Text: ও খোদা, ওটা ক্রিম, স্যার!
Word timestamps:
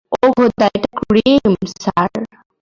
ও 0.17 0.27
খোদা, 0.35 0.67
ওটা 0.75 0.99
ক্রিম, 1.01 1.51
স্যার! 1.73 2.11